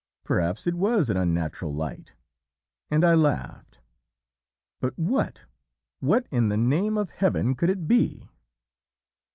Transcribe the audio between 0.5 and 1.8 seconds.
it was an unnatural